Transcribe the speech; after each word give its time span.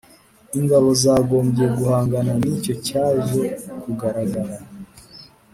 Ingabo 0.59 0.89
zagombye 1.03 1.65
guhangana 1.77 2.31
ni 2.41 2.51
cyo 2.63 2.73
cyaje 2.85 3.41
kugaragara 3.81 4.55